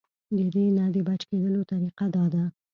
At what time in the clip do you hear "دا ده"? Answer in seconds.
2.15-2.43